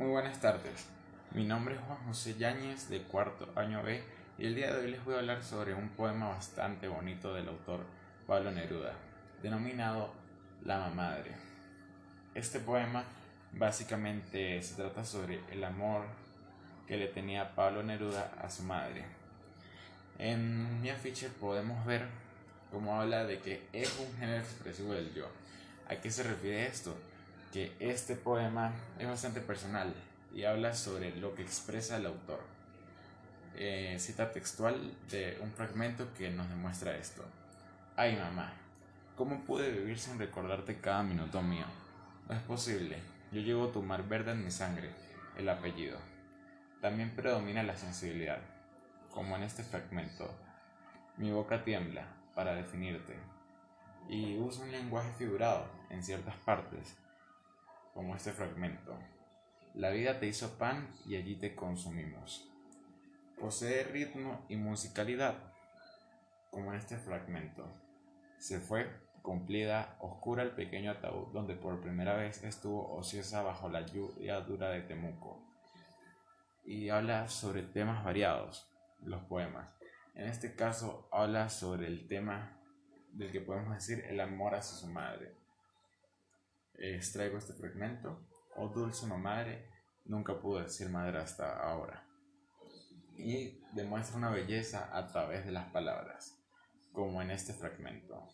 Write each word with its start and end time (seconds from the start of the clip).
Muy 0.00 0.08
buenas 0.08 0.40
tardes. 0.40 0.86
Mi 1.34 1.44
nombre 1.44 1.74
es 1.74 1.80
Juan 1.82 1.98
José 2.06 2.34
Yáñez 2.38 2.88
de 2.88 3.02
cuarto 3.02 3.52
año 3.54 3.82
B 3.82 4.02
y 4.38 4.46
el 4.46 4.54
día 4.54 4.72
de 4.72 4.80
hoy 4.80 4.90
les 4.92 5.04
voy 5.04 5.14
a 5.14 5.18
hablar 5.18 5.42
sobre 5.42 5.74
un 5.74 5.90
poema 5.90 6.30
bastante 6.30 6.88
bonito 6.88 7.34
del 7.34 7.48
autor 7.48 7.80
Pablo 8.26 8.50
Neruda, 8.50 8.94
denominado 9.42 10.10
La 10.64 10.78
Mamadre. 10.78 11.32
Este 12.34 12.60
poema 12.60 13.04
básicamente 13.52 14.62
se 14.62 14.74
trata 14.76 15.04
sobre 15.04 15.40
el 15.52 15.62
amor 15.62 16.04
que 16.88 16.96
le 16.96 17.08
tenía 17.08 17.54
Pablo 17.54 17.82
Neruda 17.82 18.32
a 18.40 18.48
su 18.48 18.62
madre. 18.62 19.04
En 20.18 20.80
mi 20.80 20.88
afiche 20.88 21.28
podemos 21.28 21.84
ver 21.84 22.06
cómo 22.70 22.98
habla 22.98 23.26
de 23.26 23.40
que 23.40 23.68
es 23.74 23.98
un 23.98 24.18
género 24.18 24.40
expresivo 24.40 24.94
del 24.94 25.12
yo. 25.12 25.28
¿A 25.90 25.96
qué 25.96 26.10
se 26.10 26.22
refiere 26.22 26.68
esto? 26.68 26.96
Que 27.52 27.74
este 27.80 28.14
poema 28.14 28.72
es 28.98 29.08
bastante 29.08 29.40
personal 29.40 29.92
y 30.32 30.44
habla 30.44 30.72
sobre 30.72 31.16
lo 31.16 31.34
que 31.34 31.42
expresa 31.42 31.96
el 31.96 32.06
autor. 32.06 32.40
Eh, 33.56 33.96
cita 33.98 34.30
textual 34.30 34.94
de 35.10 35.36
un 35.42 35.50
fragmento 35.50 36.06
que 36.14 36.30
nos 36.30 36.48
demuestra 36.48 36.96
esto. 36.96 37.24
Ay 37.96 38.16
mamá, 38.16 38.52
¿cómo 39.16 39.40
pude 39.44 39.70
vivir 39.70 39.98
sin 39.98 40.18
recordarte 40.18 40.80
cada 40.80 41.02
minuto 41.02 41.42
mío? 41.42 41.66
No 42.28 42.36
es 42.36 42.42
posible, 42.42 42.98
yo 43.32 43.40
llevo 43.40 43.68
tu 43.68 43.82
mar 43.82 44.06
verde 44.08 44.30
en 44.32 44.44
mi 44.44 44.52
sangre, 44.52 44.90
el 45.36 45.48
apellido. 45.48 45.98
También 46.80 47.10
predomina 47.16 47.64
la 47.64 47.76
sensibilidad, 47.76 48.40
como 49.10 49.36
en 49.36 49.42
este 49.42 49.64
fragmento. 49.64 50.32
Mi 51.16 51.32
boca 51.32 51.64
tiembla 51.64 52.06
para 52.34 52.54
definirte 52.54 53.18
y 54.08 54.38
uso 54.38 54.62
un 54.62 54.70
lenguaje 54.70 55.10
figurado 55.18 55.66
en 55.90 56.02
ciertas 56.02 56.34
partes 56.36 56.96
como 57.94 58.14
este 58.14 58.32
fragmento. 58.32 58.98
La 59.74 59.90
vida 59.90 60.18
te 60.18 60.26
hizo 60.26 60.58
pan 60.58 60.88
y 61.06 61.16
allí 61.16 61.36
te 61.36 61.54
consumimos. 61.54 62.50
Posee 63.38 63.84
ritmo 63.84 64.44
y 64.48 64.56
musicalidad, 64.56 65.36
como 66.50 66.72
en 66.72 66.78
este 66.78 66.96
fragmento. 66.96 67.66
Se 68.38 68.58
fue, 68.58 68.90
cumplida, 69.22 69.96
oscura 70.00 70.42
el 70.42 70.52
pequeño 70.52 70.90
ataúd 70.90 71.32
donde 71.32 71.54
por 71.54 71.80
primera 71.80 72.14
vez 72.14 72.42
estuvo 72.42 72.92
ociosa 72.94 73.42
bajo 73.42 73.68
la 73.68 73.86
lluvia 73.86 74.40
dura 74.40 74.70
de 74.70 74.82
Temuco. 74.82 75.40
Y 76.64 76.90
habla 76.90 77.28
sobre 77.28 77.62
temas 77.62 78.04
variados, 78.04 78.70
los 79.02 79.22
poemas. 79.24 79.74
En 80.14 80.28
este 80.28 80.54
caso 80.54 81.08
habla 81.12 81.48
sobre 81.48 81.86
el 81.86 82.06
tema 82.06 82.58
del 83.12 83.32
que 83.32 83.40
podemos 83.40 83.74
decir 83.74 84.04
el 84.06 84.20
amor 84.20 84.54
hacia 84.54 84.76
su 84.76 84.86
madre 84.88 85.40
extraigo 86.80 87.38
este 87.38 87.52
fragmento. 87.52 88.26
Oh 88.56 88.68
dulce 88.68 89.06
madre, 89.06 89.68
nunca 90.06 90.40
pude 90.40 90.64
decir 90.64 90.88
madre 90.88 91.18
hasta 91.18 91.60
ahora. 91.60 92.06
Y 93.16 93.60
demuestra 93.72 94.16
una 94.16 94.30
belleza 94.30 94.96
a 94.96 95.06
través 95.06 95.44
de 95.44 95.52
las 95.52 95.70
palabras, 95.70 96.38
como 96.92 97.20
en 97.22 97.30
este 97.30 97.52
fragmento. 97.52 98.28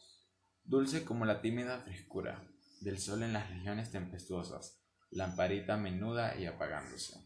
Dulce 0.64 1.04
como 1.04 1.24
la 1.24 1.40
tímida 1.40 1.80
frescura 1.80 2.42
del 2.80 2.98
sol 2.98 3.22
en 3.22 3.32
las 3.32 3.50
regiones 3.50 3.90
tempestuosas, 3.90 4.80
lamparita 5.10 5.76
menuda 5.76 6.36
y 6.36 6.46
apagándose. 6.46 7.20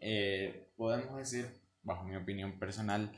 Eh, 0.00 0.72
podemos 0.76 1.16
decir, 1.18 1.60
bajo 1.82 2.04
mi 2.04 2.16
opinión 2.16 2.58
personal, 2.58 3.12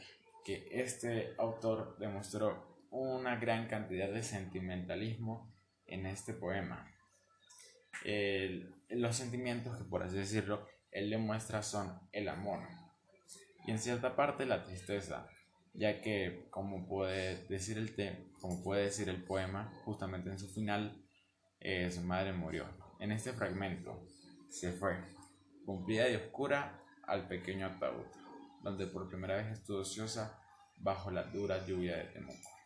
que 0.45 0.69
este 0.73 1.35
autor 1.39 1.97
demostró 1.99 2.87
una 2.91 3.37
gran 3.37 3.69
cantidad 3.69 4.11
de 4.11 4.23
sentimentalismo 4.23 5.53
en 5.91 6.07
este 6.07 6.33
poema. 6.33 6.87
los 8.91 9.17
sentimientos 9.17 9.77
que, 9.77 9.85
por 9.85 10.03
así 10.03 10.17
decirlo, 10.17 10.67
él 10.91 11.11
le 11.11 11.19
muestra 11.19 11.63
son 11.63 12.01
el 12.13 12.29
amor 12.29 12.61
y 13.67 13.71
en 13.71 13.79
cierta 13.79 14.17
parte 14.17 14.47
la 14.47 14.65
tristeza, 14.65 15.29
ya 15.75 16.01
que, 16.01 16.47
como 16.51 16.89
puede 16.89 17.47
decir 17.47 17.79
el, 17.79 17.95
como 18.41 18.63
puede 18.63 18.85
decir 18.85 19.09
el 19.09 19.23
poema, 19.23 19.73
justamente 19.85 20.31
en 20.31 20.39
su 20.39 20.49
final, 20.49 21.05
eh, 21.61 21.91
su 21.91 22.01
madre 22.01 22.33
murió. 22.33 22.67
En 22.99 23.13
este 23.13 23.33
fragmento 23.33 24.07
se 24.49 24.73
fue, 24.73 24.97
cumplida 25.65 26.09
y 26.09 26.17
oscura, 26.17 26.83
al 27.07 27.29
pequeño 27.29 27.67
ataúd, 27.67 28.07
donde 28.63 28.87
por 28.87 29.09
primera 29.09 29.37
vez 29.37 29.59
estuvo 29.59 29.81
ociosa 29.81 30.39
bajo 30.77 31.11
la 31.11 31.25
dura 31.25 31.67
lluvia 31.67 31.97
de 31.97 32.05
Temuco 32.05 32.60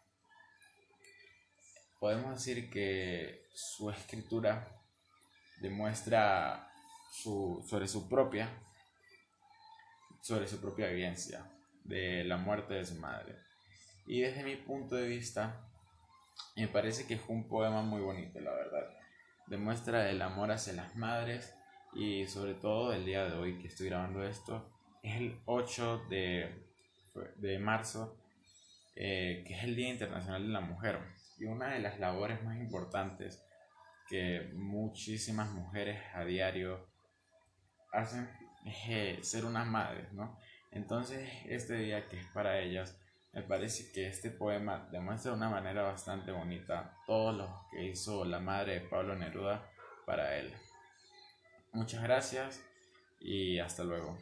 podemos 2.05 2.35
decir 2.35 2.69
que 2.69 3.47
su 3.55 3.89
escritura 3.89 4.69
demuestra 5.63 6.71
sobre 7.11 7.89
su 7.89 8.11
propia 8.11 8.51
sobre 10.21 10.47
su 10.47 10.61
propia 10.61 10.89
vivencia 10.89 11.51
de 11.83 12.23
la 12.25 12.37
muerte 12.37 12.75
de 12.75 12.85
su 12.85 12.97
madre. 12.97 13.39
Y 14.07 14.21
desde 14.21 14.45
mi 14.45 14.55
punto 14.55 14.97
de 14.97 15.09
vista 15.09 15.67
me 16.57 16.69
parece 16.69 17.07
que 17.07 17.17
fue 17.17 17.37
un 17.37 17.49
poema 17.49 17.81
muy 17.81 18.03
bonito 18.03 18.39
la 18.39 18.53
verdad. 18.53 18.87
Demuestra 19.47 20.11
el 20.11 20.21
amor 20.21 20.53
hacia 20.53 20.75
las 20.75 20.95
madres 20.97 21.55
y 21.95 22.27
sobre 22.27 22.53
todo 22.53 22.93
el 22.93 23.07
día 23.07 23.25
de 23.25 23.39
hoy 23.39 23.59
que 23.63 23.69
estoy 23.69 23.89
grabando 23.89 24.23
esto 24.25 24.71
es 25.03 25.17
el 25.17 25.41
8 25.47 26.05
de, 26.11 26.67
de 27.37 27.59
marzo 27.59 28.19
eh, 28.95 29.43
que 29.47 29.55
es 29.55 29.65
el 29.65 29.75
Día 29.75 29.89
Internacional 29.89 30.47
de 30.47 30.53
la 30.53 30.61
Mujer 30.61 31.24
y 31.39 31.45
una 31.45 31.75
de 31.75 31.81
las 31.81 31.99
labores 31.99 32.43
más 32.43 32.57
importantes 32.59 33.45
que 34.09 34.51
muchísimas 34.55 35.51
mujeres 35.51 36.01
a 36.15 36.25
diario 36.25 36.87
hacen 37.93 38.29
es 38.65 38.77
eh, 38.89 39.19
ser 39.23 39.45
unas 39.45 39.67
madres, 39.67 40.13
¿no? 40.13 40.39
Entonces, 40.71 41.29
este 41.47 41.75
día 41.75 42.09
que 42.09 42.19
es 42.19 42.27
para 42.27 42.59
ellas, 42.59 42.99
me 43.33 43.43
parece 43.43 43.93
que 43.93 44.07
este 44.07 44.31
poema 44.31 44.89
demuestra 44.91 45.33
de 45.33 45.37
una 45.37 45.49
manera 45.49 45.83
bastante 45.83 46.33
bonita 46.33 46.97
todo 47.07 47.33
lo 47.33 47.67
que 47.71 47.85
hizo 47.85 48.25
la 48.25 48.41
madre 48.41 48.75
de 48.75 48.81
Pablo 48.81 49.17
Neruda 49.17 49.69
para 50.07 50.37
él. 50.37 50.53
Muchas 51.73 52.03
gracias 52.03 52.63
y 53.21 53.59
hasta 53.59 53.83
luego. 53.85 54.17